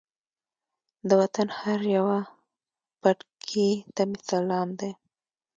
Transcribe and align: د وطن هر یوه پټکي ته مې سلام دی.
د 1.07 1.09
وطن 1.21 1.47
هر 1.59 1.79
یوه 1.95 2.17
پټکي 3.01 3.69
ته 3.95 4.01
مې 4.09 4.19
سلام 4.29 4.67
دی. 4.79 4.91